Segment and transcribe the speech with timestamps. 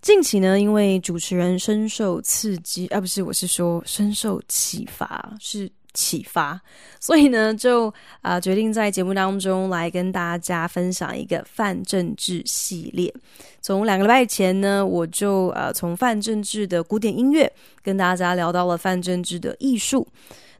[0.00, 5.70] 近期呢，因为主持人深受刺激，啊，不是，我是说深受启发，是。
[5.92, 6.60] 启发，
[7.00, 7.88] 所以呢，就
[8.20, 13.12] 啊、呃、决定在节目当中来跟大家分享一个泛政治系列。
[13.60, 20.06] 从两个礼拜前呢，我就呃从泛政治的古典音乐跟大家聊到了泛政治的艺术。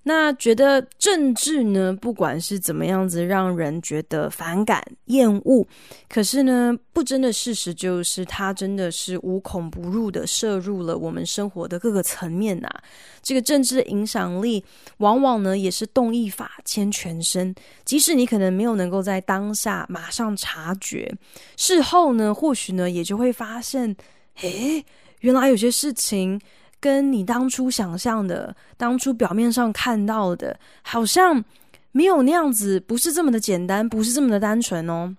[0.02, 5.66] 那觉得政治呢，不管是怎么样子让人觉得反感、厌恶，
[6.08, 12.82] 可是呢，不争的事实就是它真的是无孔不入的摄入了我们生活的各个层面呐、啊。
[13.22, 14.64] 这个政治的影响力，
[14.98, 17.54] 往往呢也是动一法牵全身。
[17.84, 21.14] 即使你可能没有能够在当下马上察觉，
[21.58, 23.94] 事后呢，或许呢也就会发现，
[24.40, 24.82] 诶，
[25.20, 26.40] 原来有些事情。
[26.80, 31.44] 跟你当初想象的、当初表面上看到的，好像
[31.92, 35.14] 没有那样子，不是这么的简单，不是这么的单纯哦。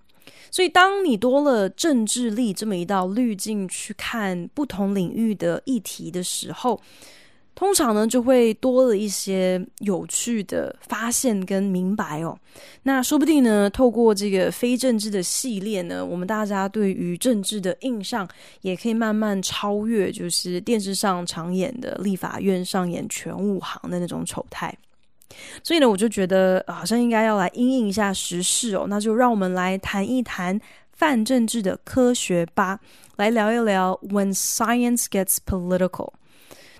[0.50, 6.78] 所以，当你多了政治力这么一道滤镜去看不同领域的议题的时候，
[7.54, 12.36] 通常呢，就会多了一些有趣的发现跟明白哦。
[12.84, 18.26] 那说不定呢，透过这个非政治的系列呢，我们大家对于政治的印象
[18.62, 24.74] 也可以慢慢超越，就是电视上常演的立法院上演全武行的那种丑态。
[25.62, 28.86] 所以呢，我就觉得好像应该要来因应一下时事哦。
[28.88, 30.58] 那就让我们来谈一谈
[30.92, 32.80] 泛政治的科学吧，
[33.16, 36.12] 来聊一聊 When Science Gets Political。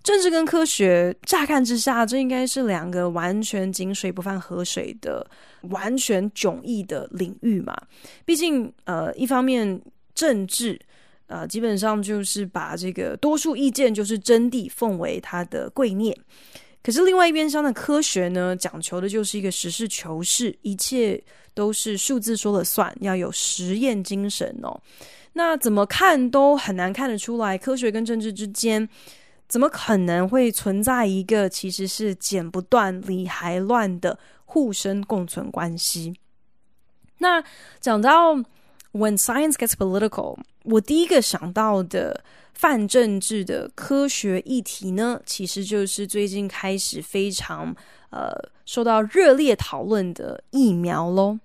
[0.02, 5.24] 政治跟科学，乍看之下，这应该是两个完全井水不犯河水的、
[5.70, 7.76] 完全迥异的领域嘛。
[8.24, 9.80] 毕竟，呃，一方面
[10.12, 10.76] 政治，
[11.28, 16.12] 呃，基本上就是把这个多数意见就是真谛奉为它的圭臬。
[16.82, 21.22] 可是另外一边上的科学呢，讲求的就是一个实事求是，一切
[21.54, 24.80] 都是数字说了算，要有实验精神哦。
[25.34, 28.88] 那怎么看都很难看得出来，科学跟政治之间。
[29.52, 36.14] 怎么可能会存在一个其实是剪不断、理还乱的互生共存关系？
[37.18, 37.44] 那
[37.78, 38.34] 讲到
[38.92, 42.24] When Science Gets Political，我第一个想到的
[42.54, 47.76] 泛政治的科学议题呢，其实就是最近开始非常
[48.08, 48.32] 呃
[48.64, 51.38] 受到热烈讨论的疫苗喽。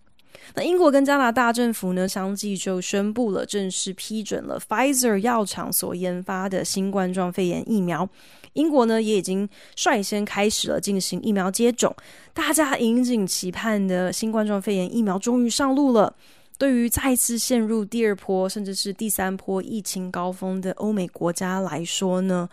[0.55, 8.07] 那英国跟加拿大政府呢，相继就宣布了正式批准了 Pfizer 药厂所研发的新冠状肺炎疫苗。
[8.53, 11.95] 英国呢，也已经率先开始了进行疫苗接种，
[12.33, 16.15] 大家引颈期盼的新冠状肺炎疫苗终于上路了。
[16.57, 22.49] 对于再次陷入第二波甚至是第三波疫情高峰的欧美国家来说呢，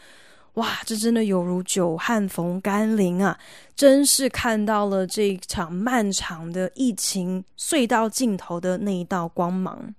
[0.54, 3.36] 哇，这真的有如久旱逢甘霖啊！
[3.74, 9.94] 真是看到了这场漫长的疫情隧道尽头的那一道光芒。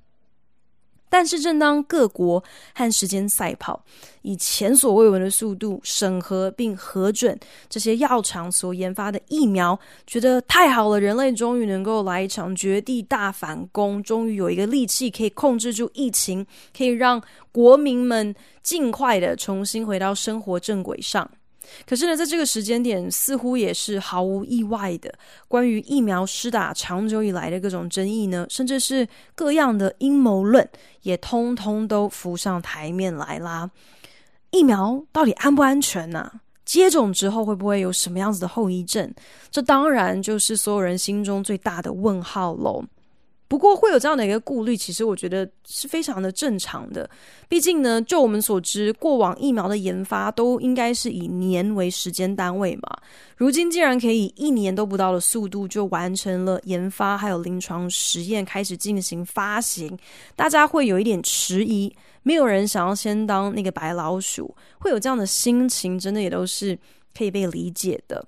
[1.10, 2.44] 但是，正当各国
[2.74, 3.82] 和时间赛跑，
[4.22, 7.40] 以前所未闻的速度审核并核准
[7.70, 16.46] 这些药厂所研发的疫苗，觉得太好了，人类终于能够来一场绝地大反攻，终于有一个利器可以控制住疫情，
[16.76, 17.22] 可以让
[17.52, 21.30] 国民们尽快的重新回到生活正轨上。
[21.86, 25.14] 可是呢，在这个时间点，似乎也是毫无意外的。
[25.48, 30.68] 关于疫苗施打长久以来的各种争议呢，甚至是各样的阴谋论，
[31.02, 33.70] 也通通都浮上台面来啦。
[34.52, 36.32] 疫苗到底安不安全呢？
[36.64, 39.14] 接种之后会不会有什么样子的后遗症？
[39.52, 42.84] 这当然就是所有人心中最大的问号喽。
[43.48, 47.08] 不过会有这样的一个顾虑，其实我觉得是非常的正常的。
[47.48, 52.90] 毕竟呢，就我们所知，过往疫苗的研发都应该是以年为时间单位嘛。
[53.38, 59.96] 如今竟然可以一年都不到的速度就完成了研发，还有临床实验开始进行发行，
[60.36, 61.96] 大家会有一点迟疑。
[62.24, 66.76] 没有人想要先当那个白老鼠，会有这样的心情，真的也都是
[67.16, 68.26] 可以被理解的。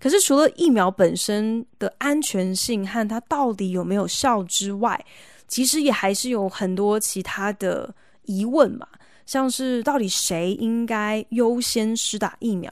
[0.00, 5.04] 可是，除了疫苗本身的安全性和它到底有没有效之外，
[5.48, 7.94] 其实也还是有很多其他的
[8.24, 8.86] 疑问嘛。
[9.26, 12.70] 像是到底谁应该优先施打疫苗？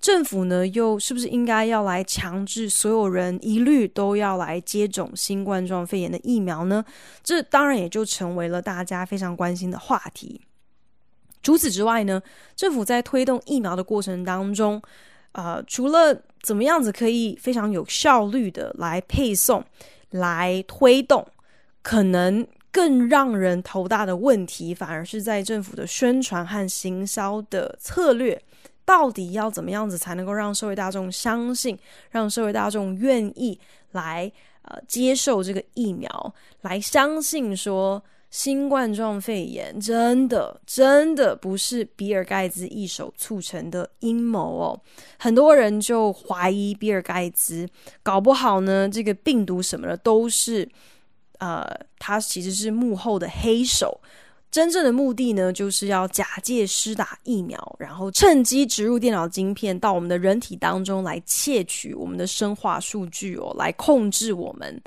[0.00, 6.84] 政府呢，又是不是应该要来强制所有人一律都要来接种新冠状肺炎的疫苗呢？
[7.22, 10.40] 这当然也就成为了大家非常关心的话题。
[11.44, 12.20] 除此之外呢，
[12.56, 14.82] 政府在推动疫苗的过程当中，
[15.34, 19.62] 呃，除了怎么样子可以非常有效率的来配送、
[20.10, 21.26] 来推动，
[21.82, 28.40] 可能更让人头大的问题，反而是在政府的宣传和行销的策略。
[28.84, 31.78] 到底要怎么样子才能够让社会大众相信，
[32.10, 33.58] 让社会大众愿意
[33.92, 34.30] 来
[34.62, 38.02] 呃接受这个疫苗，来相信说
[38.34, 44.80] 新冠状肺炎真的真的不是比尔盖茨一手促成的阴谋哦？
[45.16, 47.64] 很多人就怀疑比尔盖茨
[48.02, 50.68] 搞不好呢，这个病毒什么的都是
[51.38, 51.64] 呃
[52.00, 54.00] 他其实是幕后的黑手。
[54.50, 64.82] 真正的目的呢，就是要假借施打疫苗，然后趁机植入电脑晶片到我们的人体当中来窃取我们的生化数据哦，来控制我们。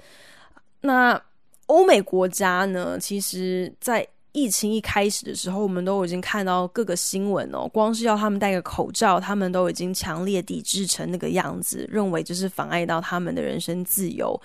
[0.82, 1.22] 那
[1.68, 14.40] 欧美国家呢，其实，在疫情一开始的时候，我们都已经看到各个新闻哦，光是要他们戴个口罩，他们都已经强烈抵制成那个样子，认为这是妨碍到他们的人身自由。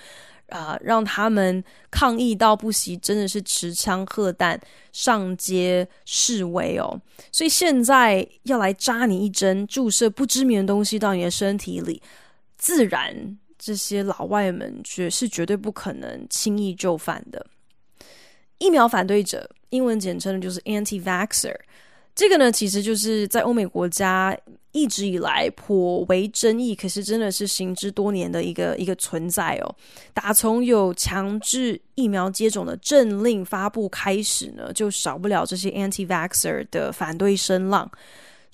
[0.48, 4.60] 啊、呃，让他们抗议到不惜，真的是持枪喝弹
[4.92, 7.00] 上街示威哦。
[7.30, 12.02] 所以现在要来扎你一针，注射不知名的东西到你的身体里，
[12.58, 17.46] 自然这些老外们绝是绝对不可能轻易就范的。
[18.58, 21.54] 疫苗反对者，英文简称就是 anti-vaxer。
[22.12, 24.36] 这个呢，其实就是在欧美国家
[24.72, 29.74] 一直以来颇为争议，可是真的是行之多年的一个一个存在哦。
[30.12, 37.88] 打从有强制疫苗接种的政令发布开始呢，就少不了这些 anti-vaxer 的反对声浪。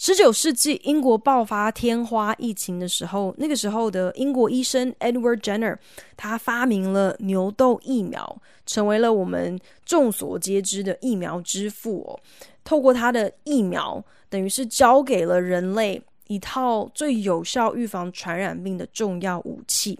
[0.00, 5.76] 十九世纪英国爆发天花疫情的时候，那个时候的英国医生 Edward Jenner，
[6.16, 12.14] 他发明了牛痘疫苗，成为了我们众所皆知的疫苗之父哦。
[12.62, 19.98] 透过他的疫苗，等于是交给了人类一套最有效预防传染病的重要武器。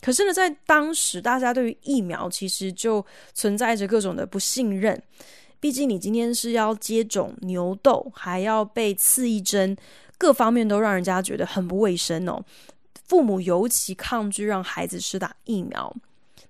[0.00, 3.04] 可是呢，在当时，大家对于疫苗其实就
[3.34, 5.02] 存在着各种的不信任。
[5.60, 9.76] 毕竟，你今天是要接种牛痘，还要被刺一针，
[10.16, 12.42] 各方面都让人家觉得很不卫生哦。
[13.06, 15.94] 父母尤其抗拒让孩子施打疫苗。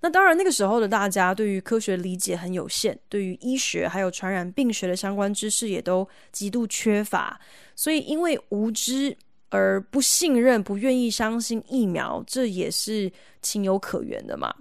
[0.02, 7.38] 那当然，那个时候的大家对于科学理解很有限，对于医学还有传染病学的相关知识也都极度缺乏，
[7.74, 9.14] 所以因为无知
[9.50, 13.10] 而不信任、不愿意相信疫苗，这也是
[13.42, 14.54] 情有可原的嘛。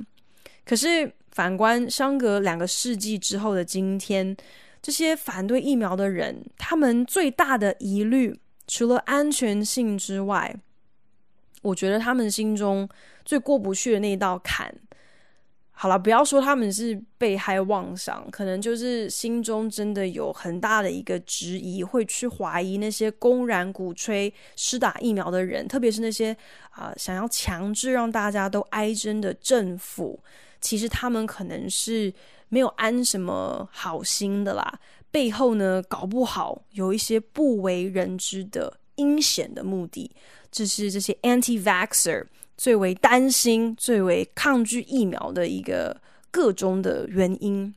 [0.65, 4.35] 可是反观相隔两个世纪之后的今天，
[4.81, 10.55] 这些反对疫苗的人，他们最大的疑虑，除了安全性之外，
[11.61, 12.87] 我觉得他们心中
[13.25, 14.73] 最过不去的那道坎。
[15.71, 26.35] 好了，不要说他们是被害妄想，可能就是心中真的有很大的一个质疑，会去怀疑那些公然鼓吹施打疫苗的人，特别是那些
[26.71, 30.21] 啊、想要强制让大家都挨针的政府，
[30.61, 32.13] 其实他们可能是
[32.49, 34.79] 没有安什么好心的啦，
[35.11, 40.11] 背后呢搞不好有一些不为人知的阴险的目的，
[40.51, 42.25] 这是这些 anti vaxer。
[42.57, 45.95] 最为担心、最为抗拒疫苗的一个
[46.29, 47.73] 个中的原因。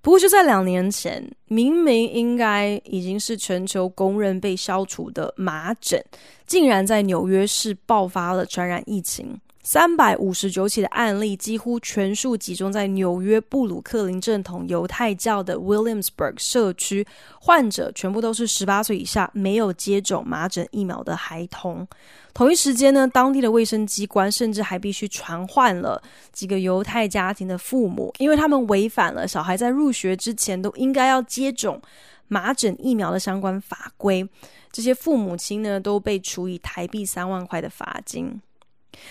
[0.00, 6.00] 不过就在两年前，明明应该已经是全球公认被消除的麻疹，
[6.46, 9.36] 竟然在纽约市爆发了传染疫情。
[9.66, 17.04] 三百五十九起的案例几乎全数集中在纽约布鲁克林正统犹太教的 Williamsburg 社区，
[17.40, 21.84] 患者全部都是十八岁以下没有接种麻疹疫苗的孩童。
[22.32, 31.82] 同一时间呢，当地的卫生机关甚至还必须传唤了几个犹太家庭的父母，因为他们违反了小孩在入学之前都应该要接种
[32.28, 34.24] 麻疹疫苗的相关法规。
[34.70, 38.40] 这些父母亲呢，都被处以台币三万块的罚金。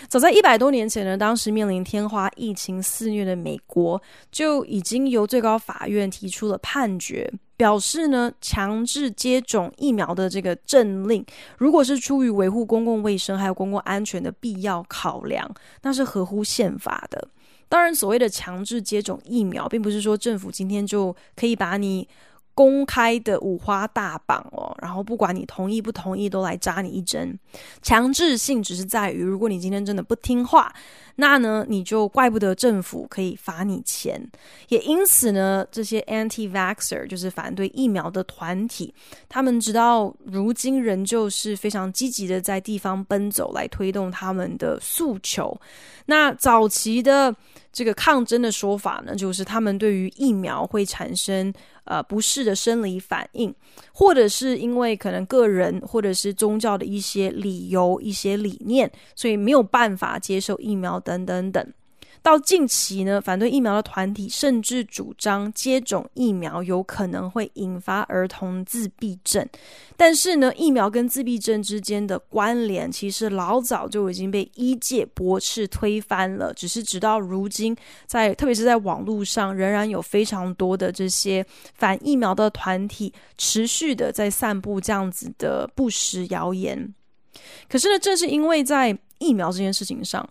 [0.08, 4.00] 早在一百多年前呢，当时面临天花疫情肆虐的美国，
[4.30, 11.24] 就已经由最高法院提出了判决，表示呢，强制接种疫苗的这个政令，
[11.58, 15.50] 如果是出于维护公共卫生还有公共安全的必要考量，
[15.82, 17.28] 那是合乎宪法的。
[17.68, 22.08] 当然，所谓的强制接种疫苗，并不是说政府今天就可以把你。
[22.56, 27.38] 公开的五花大绑哦，然后不管你同意不同意，都来扎你一针。
[27.82, 30.74] 强制性只是在于，如果你今天真的不听话，
[31.16, 34.18] 那呢，你就怪不得政府可以罚你钱。
[34.68, 38.94] 也因此呢，这些 anti-vaxxer 就是反对疫苗的团体，
[39.28, 45.60] 他们直到如今仍旧是非常积极的在地方奔走，来推动他们的诉求。
[46.06, 47.36] 那早期的。
[47.76, 51.52] 这个抗争的说法呢，就是他们对于疫苗会产生
[51.84, 53.54] 呃不适的生理反应，
[53.92, 61.70] 或者是因为可能个人或者是宗教的一些理由、一些理念，所以没有办法接受疫苗等等等。
[62.26, 69.48] 到近期呢，反对疫苗的团体甚至主张接种疫苗有可能会引发儿童自闭症。
[69.96, 76.52] 但是呢，疫苗跟自闭症之间的关联，其实老早就已经被医界驳斥推翻了。
[76.52, 77.76] 只是直到如今，
[78.08, 86.92] 在特别是在网络上，仍然有非常多的这些反疫苗的团体持续的在散布这样子的不实谣言。
[87.68, 90.28] 可是呢，正是因为在疫苗这件事情上，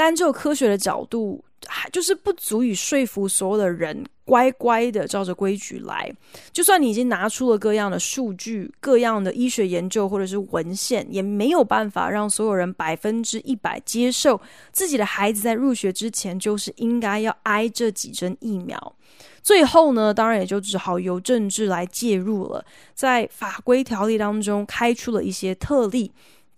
[0.00, 6.10] 单就科学的角度，还就是不足以说服所有的人乖乖的照着规矩来。
[6.52, 14.40] 就算你已经拿出了各样的数据、各样的医学研究或者是文献，也没有办法让所有人百分之一百接受
[14.72, 18.96] 自己的孩子在入学之前就是应该要挨这几针疫苗。
[19.42, 22.64] 最后呢，当然也就只好由政治来介入了，
[22.94, 26.10] 在法规条例当中开出了一些特例。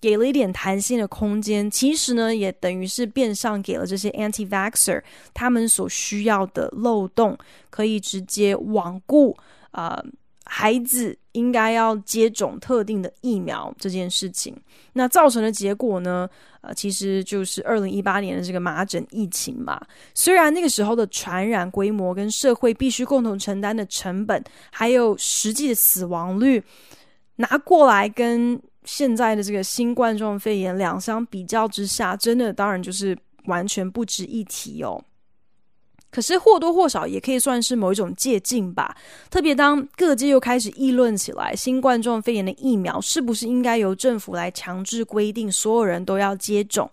[0.03, 5.01] 给了一点弹性的空间，其实呢，也等于是变相给了这些 anti-vaxxer
[5.33, 7.39] 他们所需要的漏洞，
[7.71, 9.35] 可以直接罔顾
[9.71, 10.03] 啊、
[10.45, 14.55] 孩子应该要接种特定的疫苗这件事情。
[14.93, 16.29] 那造成的结果呢，
[16.63, 19.81] 呃，其实就是二零一八年的这个麻疹疫情嘛。
[20.15, 24.43] 虽然那个时候的传染规模跟社会必须共同承担的成本，
[24.73, 26.61] 还有实际的死亡率，
[27.37, 35.03] 拿过来跟现在的这个新冠状肺炎两相比较之下，真的当然就是完全不值一提哦。
[36.11, 38.95] 可是或多或少也可以算是某一种借鉴吧。
[39.31, 46.91] 特别当各界又开始议论起来，新冠状肺炎的疫苗是不是应该由政府来强制规定所有人都要接种？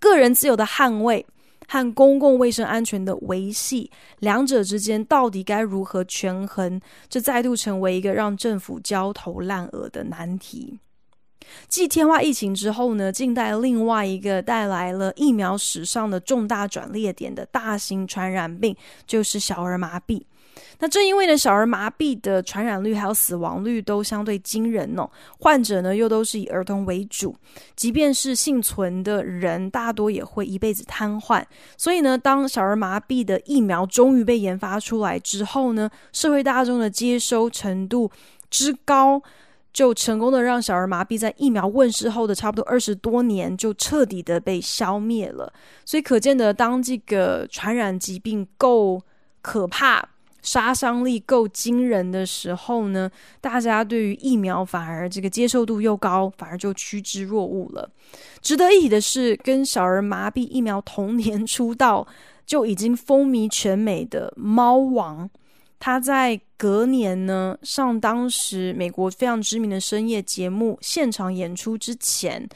[0.00, 1.24] 个人自由的捍卫
[1.68, 6.80] 和公共卫生安全的维系，两者之间到底该如何权衡？
[7.08, 10.80] 这再度成为一个让政府焦头烂额的难题。
[11.68, 18.76] 继天花疫情之后呢，近代另外一个带来了疫苗史上的重大转捩点的大型传染病，
[19.06, 20.22] 就是小儿麻痹。
[20.80, 27.34] 那正因为呢，小儿麻痹的传染率还有死亡率都相对惊人哦，患者呢又都是以儿童为主，
[27.76, 31.44] 即便是幸存的人，大多也会一辈子瘫痪。
[31.76, 38.10] 所以呢，当小儿麻痹的疫苗终于被研发出来之后呢，社会大众的接收程度
[38.50, 39.22] 之高。
[39.78, 45.52] 就成功的让小儿麻痹在疫苗问世后的差不多二十多年就彻底的被消灭了，
[45.84, 49.00] 所以可见的，当这个传染疾病够
[49.40, 50.04] 可怕、
[50.42, 53.08] 杀伤力够惊人的时候呢，
[53.40, 57.88] 大家对于疫苗反而这个接受度又高，反而就趋之若鹜了。
[58.42, 62.04] 值得一提的是，跟小儿麻痹疫苗同年出道
[62.44, 65.30] 就已经风靡全美的猫王。
[65.80, 72.48] 他在隔年呢，上当时美国非常知名的深夜节目现场演出之前，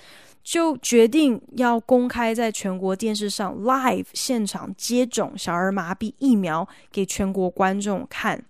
[0.42, 8.44] 就决定要公开在全国电视上 live 现场接种小儿麻痹疫苗给全国观众看。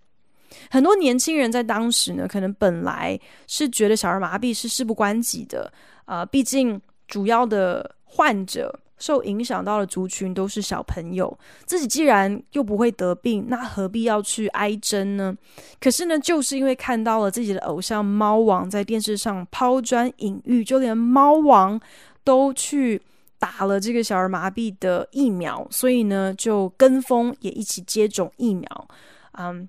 [0.70, 5.70] 很多年轻人在当时呢，可能本来是觉得小儿麻痹是事不关己的，
[6.06, 8.78] 啊、毕竟主要的患者。
[9.02, 15.36] 受影响到的族群都是小朋友，自己既然又不会得病，那何必要去挨针呢？
[15.80, 21.80] 可是呢，就是因为看到了自己的偶像猫王在电视上抛砖引玉，就连猫王
[22.22, 23.02] 都去
[23.40, 28.88] 打了这个小儿麻痹的疫苗，所以呢，就跟风也一起接种疫苗。
[29.32, 29.68] 嗯，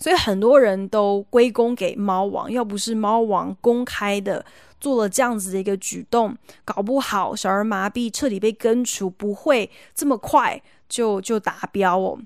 [0.00, 4.44] 所以很多人都归功给猫王，要不是猫王公开的。
[4.80, 12.18] 做了这样子的一个举动，搞不好小儿麻痹彻底被根除，不会这么快就就达标哦。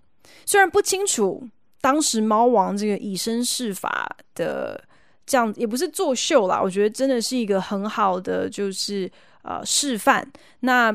[0.44, 1.46] 虽然不清楚
[1.80, 4.82] 当时猫王这个以身试法的
[5.26, 9.10] 这样，也不是作秀啦，我觉得真的是一个很好的就是
[9.42, 10.30] 呃示范。
[10.60, 10.94] 那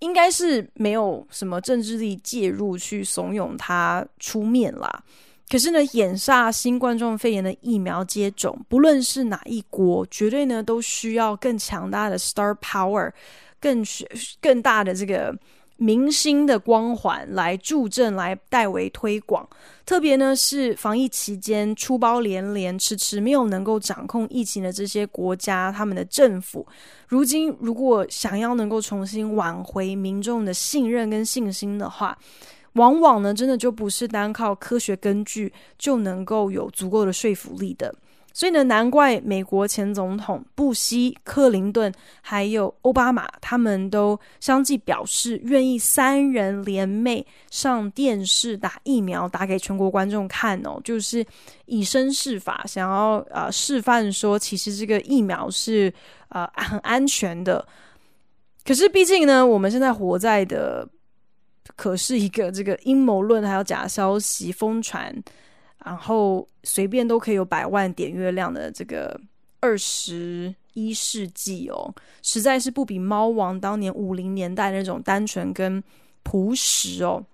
[0.00, 5.02] 应该是没有什么政治力介入去怂恿他出面啦。
[5.50, 13.10] 可是呢，眼下新冠状肺炎的疫苗接种，不论是哪一国，绝对呢都需要更强大的 star power，
[13.58, 13.82] 更
[14.42, 15.34] 更大的这个
[15.78, 19.48] 明星的光环来助阵，来代为推广。
[19.86, 26.66] 特别呢是防疫期间出包连连，迟迟没有能够掌控疫情的这些国家，他们的政府，
[27.06, 32.18] 如今如果想要能够重新挽回民众的信任跟信心的话，
[32.78, 37.94] 往往呢，真的就不是单靠科学根据就能够有足够的说服力的。
[38.32, 51.26] 所以呢，难怪美国前总统布希、克林顿还有奥巴马，他们都相继表示愿意三人联袂上电视打疫苗，打给全国观众看哦，就是
[51.66, 55.92] 以身试法，想要呃示范说，其实这个疫苗是
[56.28, 57.66] 呃很安全的。
[58.64, 60.86] 可是毕竟呢，我们现在活在的
[61.76, 65.14] 可是一个这个阴谋论，还有假消息疯传。
[65.84, 69.18] 然后随便都可以有百万点阅量的这个
[69.60, 75.82] 二十一世纪哦，实在是不比猫王当年五零年代那种单纯跟
[76.24, 77.24] 朴实哦。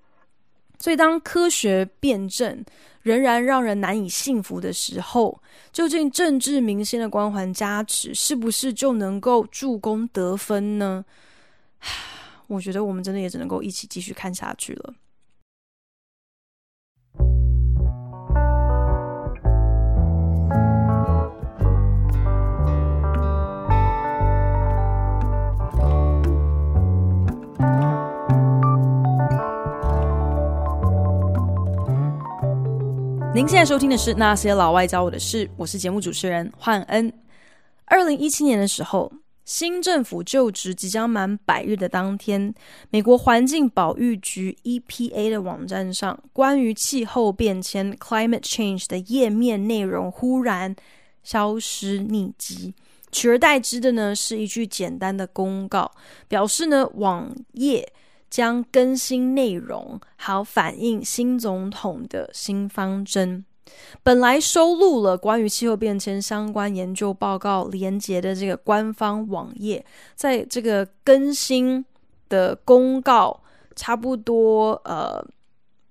[0.79, 2.63] 所以当科学辩证
[3.03, 5.41] 仍然让人难以信服的时候，
[5.73, 11.05] 究竟政治明星的光环加持是不是就能够助攻得分呢？
[12.47, 14.95] 我觉得我们真的也只能够一起继续看下去了。
[33.35, 37.13] 您现在收听的是《那些老外教我的事》，我是节目主持人焕恩。
[37.85, 39.13] 二零一七年的时候，
[39.45, 42.55] 新政府就职即将满百日的当天，
[42.91, 50.75] 美国环境保育局 EPA 的网站上，关于气候变迁 （climate change） 的页面内容忽然
[51.23, 52.75] 消失匿迹，
[53.13, 55.91] 取而代之的呢是一句简单的公告，
[56.29, 57.93] 表示呢网页。
[58.31, 63.45] 将更新内容，好反映新总统的新方针。
[64.03, 71.85] 本来收录了关于气候变迁相关研究报告连接的这个官方网页，在这个更新
[72.29, 73.43] 的公告
[73.75, 75.25] 差不多呃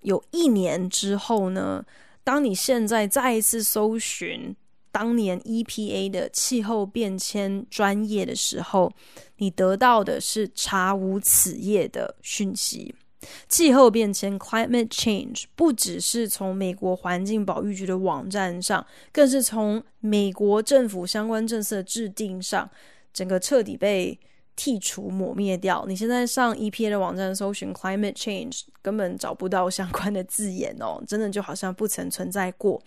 [0.01, 1.83] 有一年之后呢，
[2.23, 4.55] 当你现在再一次搜寻。
[4.93, 8.93] 当年 EPA 的气候变迁专业的时候，
[9.37, 12.93] 你得到的是查无此页的讯息。
[13.47, 22.69] 气候变迁 （climate change） 不只是从美国环境保育局的网站上，更是从美国政府相关政策制定上，
[23.13, 24.19] 整个彻底被
[24.55, 25.85] 剔除、抹灭掉。
[25.87, 32.81] 你现在上 EPA 的网站搜寻 climate change，根本找不到相关的字眼哦，真的就好像不曾存在过。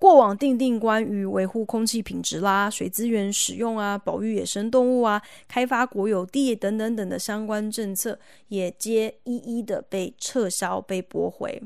[0.00, 11.62] 过往定定关于维护空气品质啦、水资源使用啊、保育野生动物啊、开发国有地等等等的相关政策，也皆一一的被撤销、被驳回。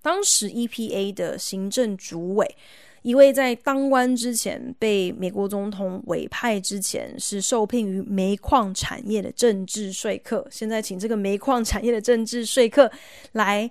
[0.00, 2.56] 当时 EPA 的行政主委，
[3.02, 12.90] 一位在当官之前被美国总统委派之前是受聘于煤矿产业的政治说客，现在请这个煤矿产业的政治说客
[13.32, 13.70] 来，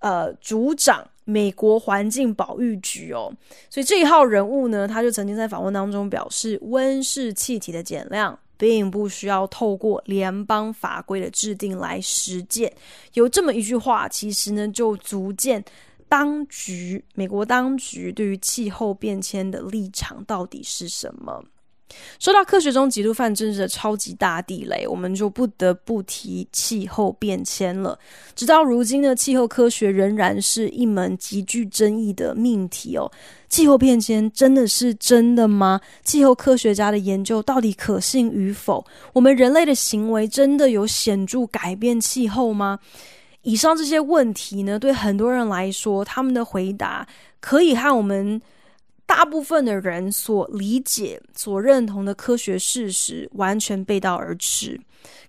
[0.00, 1.06] 呃，组长。
[1.30, 3.30] 美国环境保育局哦，
[3.68, 12.72] 所以这一号人物呢，他就曾经在访问当中表示，温室气体的减量并不需要透过联邦法规的制定来实践。
[13.12, 15.62] 有这么一句话，其实呢，就足见
[16.08, 21.44] 当局，美国当局对于气候变迁的立场到底是什么。
[22.18, 27.98] 说到科学中极度泛政治的超级大地雷，我们就不得不提气候变迁了。
[28.34, 33.10] 直到如今呢，气候科学仍然是一门极具争议的命题哦。
[33.48, 35.80] 气候变迁真的是真的吗？
[36.04, 38.84] 气候科学家的研究到底可信与否？
[39.12, 42.78] 我们人类的行为真的有显著改变气候吗？
[43.42, 47.06] 以上这些问题呢，对很多人来说，他们的回答
[47.40, 48.40] 可以和我们。
[49.08, 54.78] 大部分的人所理解、所认同的科学事实完全背道而驰。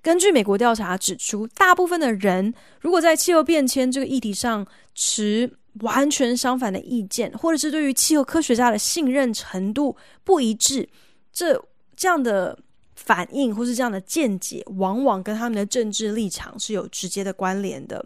[0.02, 10.90] 根据美国调查指出，大部分的人如果在气候变迁这个议题上持完全相反的意见，或者是对于气候科学家的信任程度不一致，
[11.32, 11.64] 这
[11.96, 12.60] 这样的
[12.96, 18.06] 反应或是这样的见解，往往跟他们的政治立场是有直接的关联的。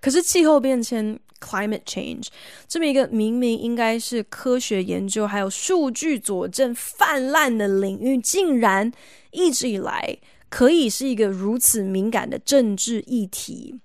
[0.00, 1.18] 可是气候变迁。
[1.40, 2.26] Climate change
[2.66, 8.90] 这么一个明明应该是科学研究还有数据佐证泛滥的领域，竟然
[9.30, 13.78] 一直以来可以是一个如此敏感的政治议题。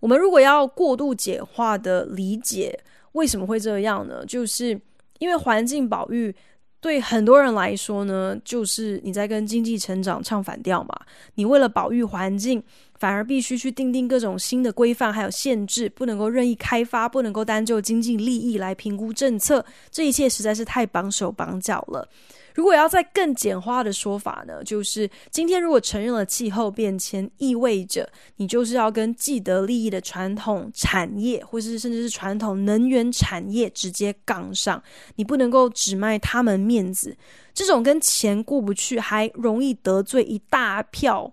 [0.00, 2.76] 我们如果要过度简化的理解
[3.12, 4.26] 为什么会这样呢？
[4.26, 4.76] 就是
[5.20, 6.34] 因为环境保育
[6.80, 10.92] 对很多人来说呢，就是你在跟经济成长唱反调嘛。
[11.36, 12.60] 你为了保育环境，
[12.98, 22.08] 反而必须去订定各种新的规范还有限制，不能够任意开发，不能够单就经济利益来评估政策，这一切实在是太绑手绑脚了。
[22.54, 34.82] 如果要再更简化的说法呢，就是今天如果承认了气候变迁，意味着你就是要跟既得利益的传统产业，或是甚至是传统能源产业直接杠上，
[35.16, 37.14] 你不能够只卖他们面子。
[37.52, 41.30] 这种跟钱过不去，还容易得罪一大票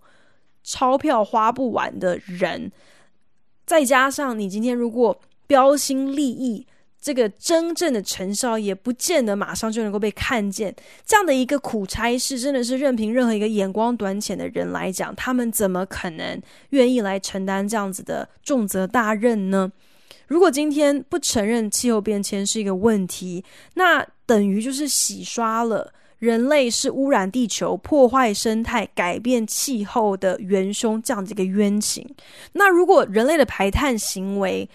[0.63, 2.71] 钞票花不完的人，
[3.65, 6.65] 再加上你今天如果标新立异。
[7.05, 10.73] 这个真正的成效也不见得马上就能够被看见，
[11.05, 19.69] 这样的一个苦差事，真的是任凭任何一个眼光短浅的人来讲，他们怎么可能愿意来承担这样子的重责大任呢？
[20.27, 25.91] 如果今天不承认气候变迁是一个问题，那等于就是洗刷了
[26.23, 32.15] 人类是污染地球、破坏生态、改变气候的元凶这样子一个冤情。
[32.53, 34.69] 那如果人类的排碳行为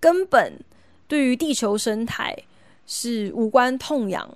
[0.00, 0.58] 根本
[1.06, 2.34] 对于地球生态
[2.86, 4.26] 是无关痛痒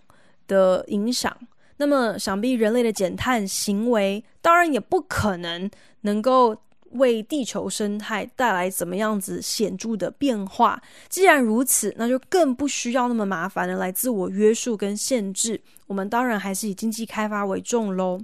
[0.46, 1.34] 的影响，
[1.78, 5.70] 那么想必人类的减碳行为当然也不可能
[6.02, 6.54] 能够
[6.92, 10.80] 为地球生态带来怎么样子显著的变化。
[11.08, 15.60] 既然如此，那就更不需要那么麻烦的来自我约束跟限制。
[15.86, 18.20] 我们当然还是以经济开发为重喽。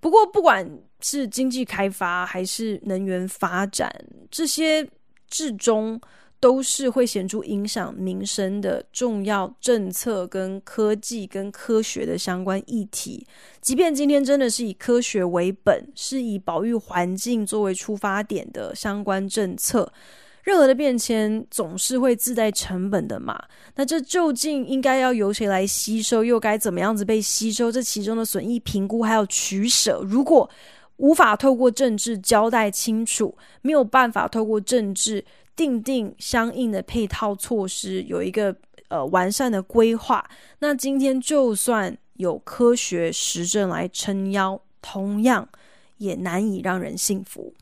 [0.00, 0.66] 不过，不管
[1.00, 3.92] 是经济开发还是能源发展，
[4.30, 4.88] 这些
[5.28, 6.00] 至终。
[6.40, 13.26] 都是会显著影响民生的重要政策、跟科技、跟科学的相关议题。
[13.60, 19.92] 即便今天真的是以科学为本，是以保育环境作为出发点的相关政策，
[20.42, 23.38] 任何的变迁总是会自带成本的嘛。
[23.74, 27.70] 那这究竟应该要由谁来吸收，又该怎么样子被吸收？
[27.70, 30.48] 这其中的损益评估还有取舍，如果
[30.96, 35.22] 无法透过政治交代清楚，没有办法透过政治。
[35.60, 38.56] 定定相应的配套措施，有一个
[38.88, 40.26] 呃完善的规划。
[40.60, 45.46] 那今天就算有科学实证来撑腰，同样
[45.98, 47.52] 也难以让人信服。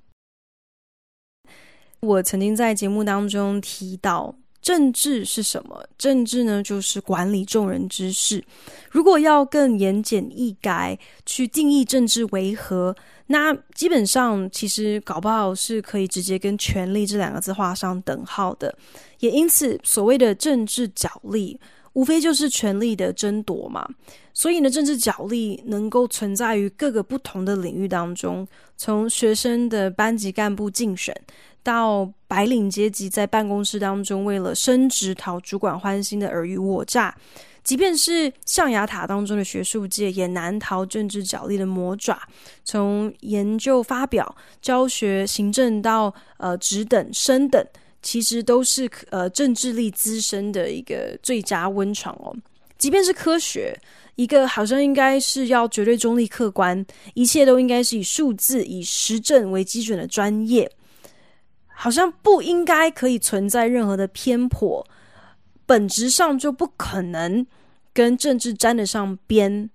[1.99, 5.83] 我曾经在节目当中提到，政治是什么？
[5.97, 8.45] 政治呢，就是管理众人之事。
[8.91, 12.95] 如果要更言简意赅去定义政治为何？
[13.31, 18.75] 那基本上，其实搞不好是可以直接跟权力这两个字画上等号的。
[19.21, 21.61] 也因此，所谓的政治角力，
[21.99, 23.85] 无非就是权力的争夺嘛。
[24.33, 31.13] 所以呢，政治角力能够存在于各个不同的领域当中，从学生的班级干部竞选，
[31.65, 37.13] 到白领阶级在办公室当中为了升职讨主管欢心的尔虞我诈。
[37.65, 42.19] 即便是象牙塔当中的学术界，也难逃政治角力的魔爪。
[42.65, 47.63] 从研究发表、教学、行政到呃职等、升等，
[48.03, 52.37] 其实都是呃政治力滋生的一个最佳温床哦。
[52.77, 53.77] 即便是科学，
[54.17, 56.85] 一个好像应该是要绝对中立客观，
[57.15, 60.71] 一切都应该是以数字、以实证为基准的专业，
[61.67, 64.87] 好像不应该可以存在任何的偏颇，
[65.67, 67.47] 本质上就不可能。
[67.95, 69.69] 跟政治沾得上边，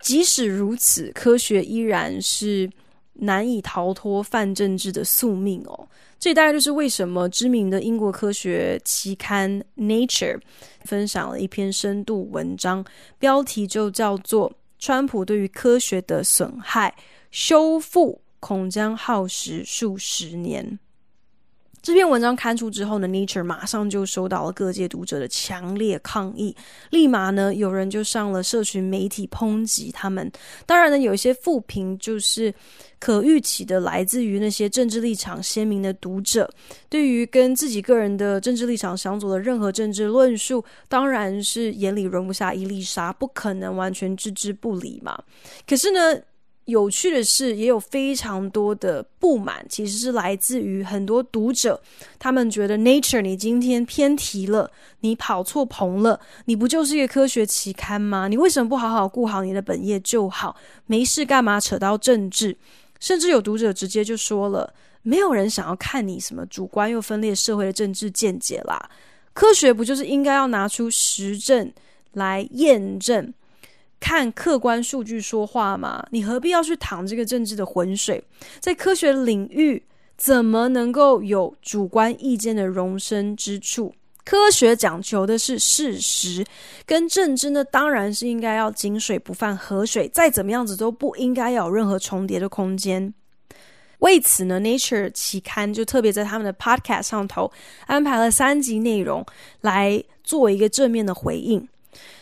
[0.00, 2.70] 即使如此，科学依然是
[3.18, 5.88] 难以逃脱泛政治的宿命哦。
[6.18, 10.36] 这大概就是为什么知名的英国科学期刊《Nature》
[10.82, 12.84] 分享了一篇深度文章，
[13.18, 16.92] 标题就叫做《川普对于科学的损害：
[17.30, 20.64] 修复恐将耗时数十年》。
[21.88, 26.54] 这篇文章刊出之后呢，Nature 马上就收到了各界读者的强烈抗议，
[26.90, 30.30] 立马呢有人就上了社群媒体抨击他们。
[30.66, 32.52] 当然呢，有一些负评就是
[32.98, 36.46] 可预期的，来自于那些政治立场鲜明的读者，
[36.90, 45.18] 对于跟自己个人的政治立场相左的任何政治论述，当然是眼里容不下一粒沙，不可能完全置之不理嘛。
[45.66, 46.20] 可是呢，
[46.68, 51.80] 有趣的是，也有非常多的不满，其实是来自于很多读者，
[52.18, 58.28] 他们觉得《Nature》你今天偏题了，你跑错棚了，你不就是一个科学期刊吗？
[58.28, 60.54] 你为什么不好好顾好你的本业就好？
[60.84, 62.54] 没事干嘛扯到政治？
[63.00, 68.90] 甚至有读者直接就说了，没有人想要看你什么主观又分裂社会的政治见解啦，
[69.32, 71.72] 科学不就是应该要拿出实证
[72.12, 73.32] 来验证？
[74.00, 78.22] 看客观数据说话嘛，你何必要去淌这个政治的浑水？
[78.60, 79.82] 在科学领域，
[80.16, 83.94] 怎么能够有主观意见的容身之处？
[84.24, 86.44] 科学讲求的是事实，
[86.84, 93.14] 跟政治呢，当然是应该要井水不犯河水，再怎么样子都不应该有任何重叠的空间。
[94.00, 97.50] 为此呢，Nature 期刊就特别在他们的 Podcast 上头
[97.86, 99.24] 安排了三集内容
[99.62, 101.66] 来做一个正面的回应。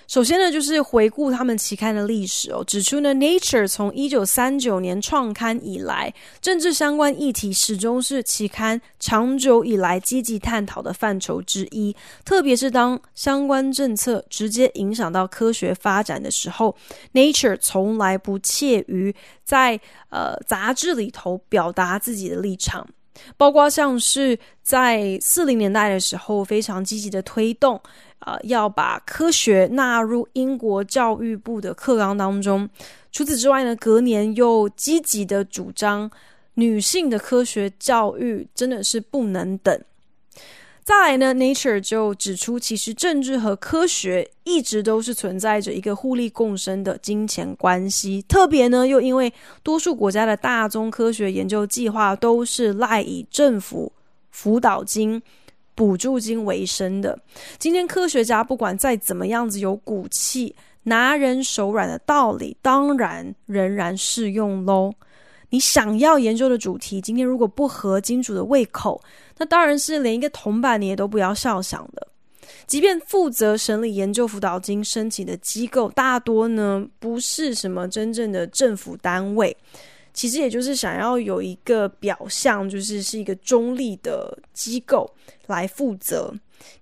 [0.07, 11.95] 首先呢，就是回顾他们期刊的历史哦，指出呢，Nature 从一九三九年创刊以来，政治相关议题始终是期刊长久以来积极探讨的范畴之一。
[12.25, 16.75] 特别是当相关政策直接影响到科学发展的时候
[17.13, 19.15] ，Nature 从来不怯于
[19.45, 19.79] 在
[20.11, 22.87] 呃杂志里头表达自己的立场，
[23.37, 27.81] 包括像是在四零年代的时候，非常积极的推动。
[28.21, 32.69] 呃，要把科学纳入英国教育部的课纲当中。
[33.13, 36.11] 除此之外呢，隔年又积极的主张
[36.55, 39.79] 女性的科学教育真的是不能等。
[40.87, 48.23] 再来呢，Nature 就指出，其实政治和科学一直都是存在着一个互利共生的金钱关系。
[48.29, 49.33] 特别呢，又因为
[49.65, 53.93] 多数国家的大宗科学研究计划都是赖以政府
[54.31, 55.21] 辅导金。
[55.75, 57.19] 补助金为生的，
[57.59, 64.95] 今天科学家不管再怎么样子有骨气，拿人手软的道理，当然仍然适用喽。
[65.51, 69.01] 你想要研究的主题，今天如果不合金主的胃口，
[69.39, 72.09] 那当然是连一个铜板你也都不要笑想的。
[72.67, 79.57] 即便负责审理研究辅导金申请的机构，大多呢不是什么真正的政府单位。
[80.13, 85.09] 其实也就是想要有一个表象，就是是一个中立的机构
[85.47, 86.33] 来负责。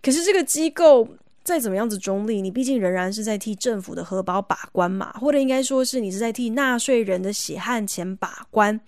[0.00, 1.06] 可是这个机构
[1.44, 8.80] 再怎么样子中立，你毕竟仍然是在替政府的荷包把关嘛，或者应该说是你是在替纳税人的血汗钱把关。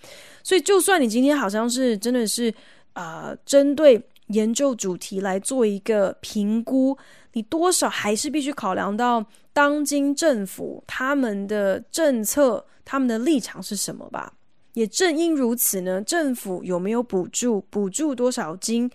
[0.42, 2.52] 所以，就算你今天好像是真的是
[2.94, 6.96] 啊，呃，针对研究主题来做一个评估，
[7.34, 12.64] 你多少还是必须考量到当今政府他们的政策。
[12.88, 14.32] 他们的立场是什么吧？
[14.74, 18.88] 也正因如此呢，政府有没有补助，补助多少金，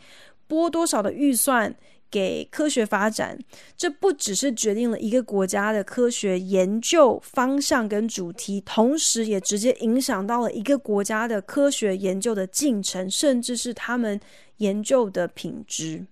[0.47, 1.76] 拨多少的预算
[2.12, 3.39] 给科学发展，
[3.76, 14.19] 这不只是决定了一个国家的科学研究方向跟主题，同时也直接影响到了一个国家的科学研究的进程，甚至是他们
[14.58, 16.06] 研究的品质。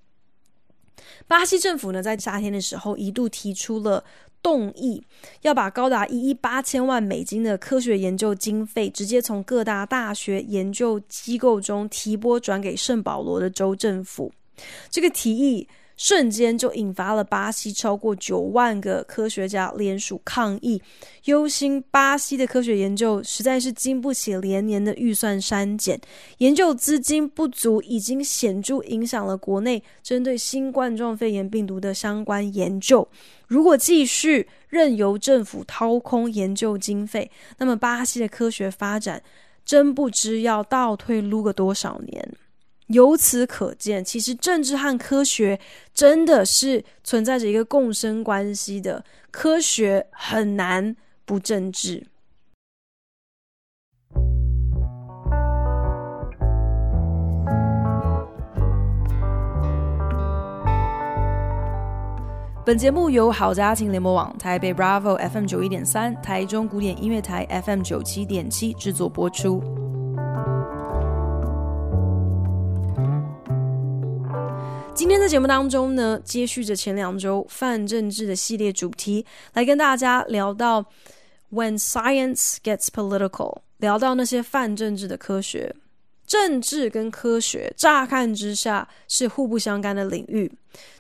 [1.28, 4.04] 巴西政府呢，在夏天的时候一度提出了。
[4.42, 5.04] 动议
[5.42, 14.32] 要把高达一亿八千万美金的科学研究经费直接从各大大学研究机构中提拨转给圣保罗的州政府。
[14.90, 15.68] 这个提议
[16.00, 20.82] 瞬间就引发了巴西超过九万个科学家联署抗议，
[21.26, 26.00] 忧心巴西的科学研究实在是经不起连年的预算删减，
[26.38, 33.06] 研究资金不足已经显著影响了国内针对新冠状肺炎病毒的相关研究。
[33.48, 39.22] 如果继续任由政府掏空研究经费，那么巴西的科学发展
[39.66, 42.32] 真不知要倒退撸个多少年。
[42.90, 45.60] 由此可见，其实政治和科学
[45.94, 52.08] 真的是存在着一个共生关系的，科学很难不政治。
[62.66, 69.79] 本节目由好家庭联盟网、台北 Bravo FM 九一点三、台中古典音乐台 FM 九七点七制作播出。
[75.00, 80.86] 今天在节目当中呢，接续着前两周泛政治的系列主题，来跟大家聊到
[81.54, 85.74] When Science Gets Political，聊到那些泛政治的科学。
[86.28, 90.52] 政治跟科学乍看之下是互不相干的领域，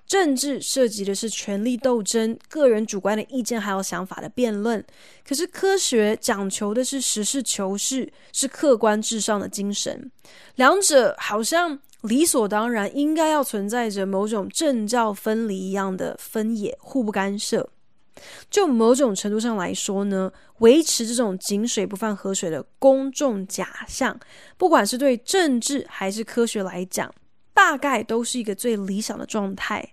[0.09, 4.83] 政治涉及的是权力斗争、个人主观的意见还有想法的辩论，
[5.23, 10.11] 可是科学讲求的是实事求是，是客观至上的精神，
[10.55, 17.69] 两者好像理所当然应该要存在着某种政教分离一样的分野，互不干涉。
[18.49, 24.19] 就某种程度上来说呢，维持这种井水不犯河水的公众假象，
[24.57, 27.13] 不管是对政治还是科学来讲，
[27.53, 29.87] 大概都是一个最理想的状态。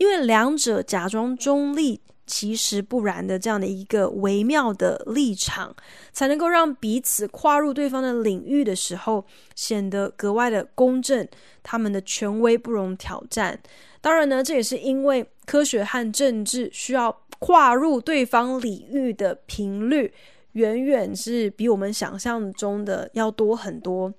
[0.00, 5.76] 因为两者假装中立，其实不然的这样的一个微妙的立场，
[6.10, 11.28] 才能够让彼此跨入对方的领域的时候，显得格外的公正，
[11.62, 13.60] 他们的权威不容挑战。
[14.00, 20.10] 当然呢，这也是因为科学和政治需要跨入对方领域的频率，
[20.52, 24.10] 远远是比我们想象中的要多很多。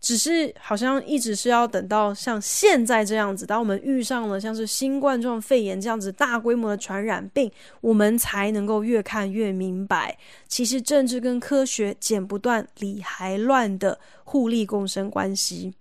[0.00, 15.74] 只是好像一直是要等到像现在这样子，当我们遇上了像是新冠状肺炎这样子大规模的传染病，我们才能够越看越明白，其实政治跟科学剪不断、理还乱的互利共生关系。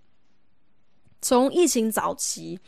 [1.22, 2.60] 从疫情早期，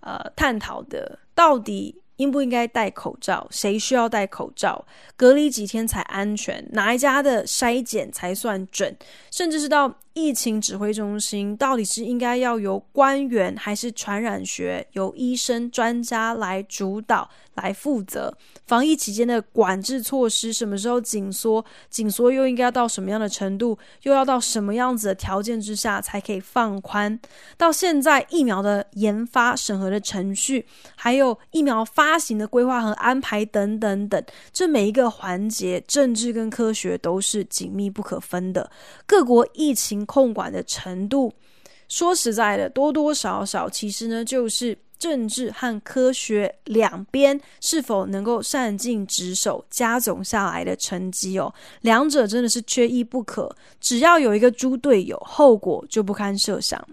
[0.00, 2.02] 呃，探讨的到底。
[2.18, 3.46] 应不应该戴口罩？
[3.48, 4.84] 谁需要戴口罩？
[5.16, 6.68] 隔离几天才安全？
[6.72, 8.92] 哪一家的筛检才算准？
[9.30, 17.30] 甚至是到疫情指挥中心，到底是应该要由官员，还是传染学由医生专家来主导？
[17.58, 18.32] 来负责
[18.66, 21.64] 防疫期间的管制措施，什么时候紧缩？
[21.90, 23.76] 紧缩又应该到什么样的程度？
[24.02, 27.18] 又要到什么样子的条件之下才可以放宽？
[27.56, 38.70] 到现在疫苗的研发、审核的程序，还有疫苗发行的规划和安排等等等，这每一个环节，政治跟科学都是紧密不可分的。
[39.04, 41.32] 各国疫情控管的程度，
[41.86, 44.76] 说实在的，多多少少其实呢，就是。
[44.98, 53.48] 政治和科学两边是否能够善尽职守，加总下来的成绩哦，两者真的是缺一不可。
[53.80, 56.84] 只要有一个猪队友，后果就不堪设想。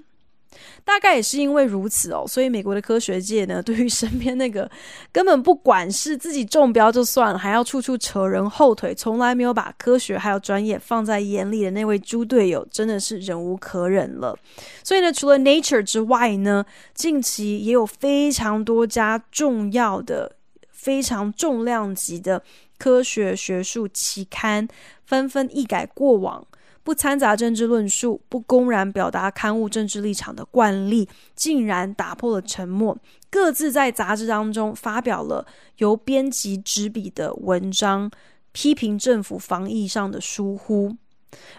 [0.84, 4.70] 大概也是因为如此哦，所以美国的科学界呢， 对于身边那个
[5.12, 14.38] 根本不管是自己中标就算了，还要处处扯人后腿，从来没有把科学还有专业放在眼里的那位猪队友，真的是忍无可忍了。
[14.84, 20.36] 所以呢，除了 Nature 之外呢，近期也有非常多家重要的、
[20.72, 22.42] 非常重量级的
[22.78, 24.68] 科学学术期刊
[25.06, 26.46] 纷纷一改过往。
[26.86, 32.96] 不掺杂政治论述，不公然表达刊物政治立场的惯例，竟然打破了沉默，
[33.32, 35.44] 各自在杂志当中发表了
[35.78, 38.12] 由编辑执笔的文章，
[38.52, 40.96] 批评政府防疫上的疏忽。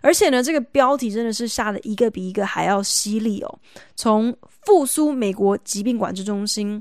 [0.01, 3.59] 而且呢，这个标题真的是下的一个比一个还要犀利哦。
[3.97, 4.33] 从
[4.65, 6.81] 复苏美国疾病管制中心，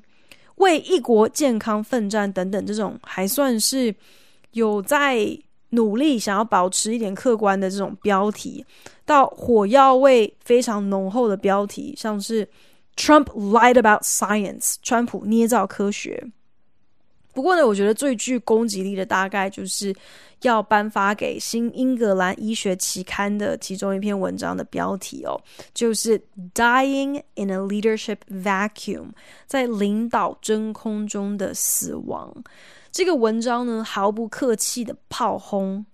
[0.58, 3.96] 为一国健康奋战等等，这种还算是
[4.52, 5.36] 有在。
[5.76, 8.66] 努力想要保持一点客观的这种标题，
[9.06, 12.48] 到火药味非常浓厚的标题，像是
[12.96, 16.26] Trump lied about science，川普捏造科学。
[17.34, 19.94] 不过呢，我觉得最具攻击力的大概就是
[20.44, 25.38] 要颁发给《新英格兰医学期刊》的其中一篇文章的标题哦，
[25.74, 26.18] 就是
[26.54, 29.08] Dying in a leadership vacuum，
[29.46, 32.34] 在领导真空中的死亡。
[32.96, 35.86] 这个文章呢，毫不客气的炮轰，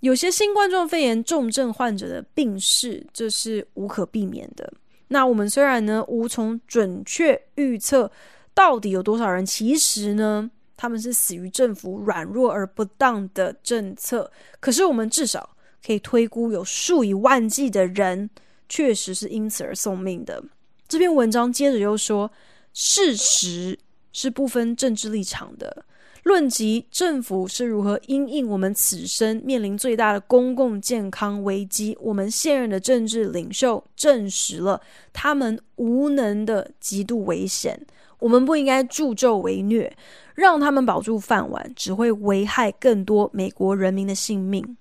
[0.00, 4.70] 有些新冠状肺炎重症患者的病逝，这是无可避免的。
[5.08, 8.12] 那我们虽然呢，无从准确预测
[8.52, 18.28] 到底有多少人，其实呢，他们是死于政府软弱而不当的政策，可是我们至少可以推估，有数以万计的人
[18.68, 20.44] 确实是因此而送命的。
[20.86, 22.30] 这篇文章接着又说，
[22.74, 23.78] 事实
[24.12, 25.86] 是不分政治立场的。
[26.22, 34.80] 论及政府是如何因应我们此生面临最大的公共健康危机，我们现任的政治领袖证实了
[35.12, 37.78] 他们无能的极度危险。
[38.20, 39.92] 我们不应该助纣为虐，
[40.36, 44.76] 让他们保住饭碗，只会危害更多美国人民的性命。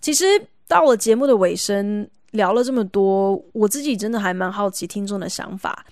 [0.00, 0.24] 其实
[0.68, 5.84] 到了节目的尾声，聊了这么多，我自己真的还蛮好奇听众的想法。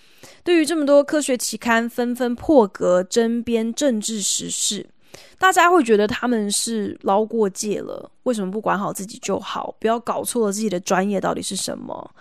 [0.44, 4.88] 对于这么多科学期刊纷纷破格争编政治时事，
[5.38, 8.11] 大家会觉得他们是捞过界了？
[8.22, 12.14] 为什么不管好自己就好，不要搞错了自己的专业到底是什么？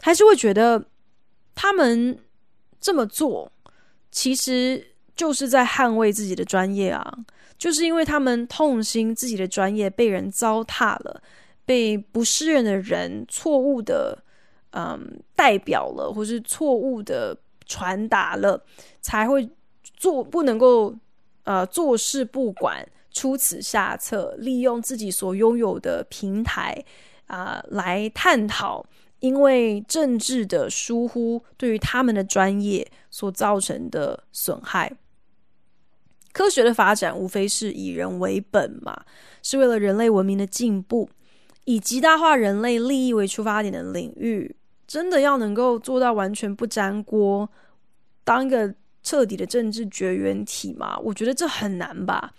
[0.00, 0.82] 还是会觉得
[1.54, 2.16] 他们
[2.80, 3.50] 这么做
[4.10, 4.84] 其实
[5.16, 7.12] 就是在捍卫自己的专业啊？
[7.58, 11.20] 就是因为他们痛心自己的专业被人糟蹋了，
[11.64, 14.16] 被不适任的人错误的
[14.70, 17.36] 嗯代表了，或是错误的。
[17.68, 18.64] 传达了，
[19.00, 19.48] 才会
[19.96, 20.96] 做不能够
[21.44, 26.84] 呃坐视不管，出此下策，利用自己所拥有的平台
[27.26, 28.84] 啊、呃、来探讨，
[29.20, 34.92] 因为政治的疏忽对于他们的专业所造成的损害。
[36.32, 39.04] 科学的发展无非是以人为本嘛，
[39.42, 41.10] 是为了人类文明的进步，
[41.64, 44.54] 以极大化人类利益为出发点的领域。
[44.88, 47.48] 真的要能够做到完全不沾锅，
[48.24, 50.98] 当一个彻底的政治绝缘体吗？
[50.98, 52.32] 我觉得这很难吧。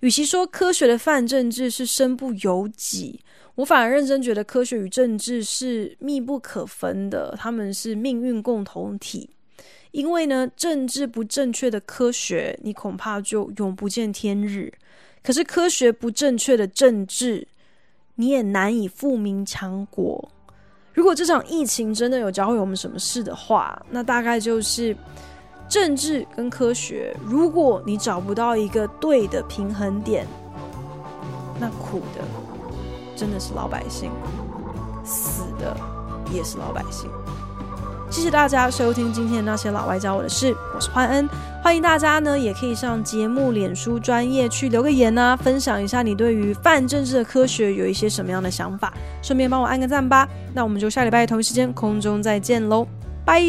[0.00, 3.20] 与其说科学的泛政治是身不由己，
[3.56, 9.28] 我反而认真觉得科学与政治是密不可分的，他们是命运共同体。
[9.90, 14.70] 因为呢，政治不正确的科学，你恐怕就永不见天日；
[15.22, 17.48] 可是科学不正确的政治，
[18.16, 20.30] 你也难以富民强国。
[20.96, 24.96] 如果这场疫情真的有教会我们什么事的话，那大概就是
[25.68, 30.26] 政治跟科学，如果你找不到一个对的平衡点，
[31.60, 32.24] 那苦的
[33.14, 34.10] 真的是老百姓，
[35.04, 35.76] 死的
[36.32, 37.10] 也是老百姓。
[38.16, 41.28] 谢谢大家收听今天的那些老外教我的事，我是欢恩，
[41.62, 48.90] 欢迎大家呢也可以上节目脸书专业去留个言啊，分享一下你对于泛政治的科学有一些什么样的想法，
[49.20, 50.26] 顺便帮我按个赞吧。
[50.54, 52.86] 那我们就下礼拜同一时间空中再见喽，
[53.22, 53.42] 拜。